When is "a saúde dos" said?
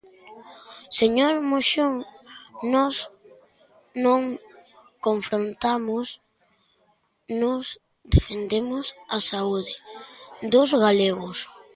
9.15-10.69